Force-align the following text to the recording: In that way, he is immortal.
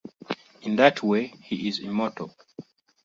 In 0.63 0.77
that 0.77 1.03
way, 1.03 1.27
he 1.43 1.67
is 1.67 1.77
immortal. 1.77 2.33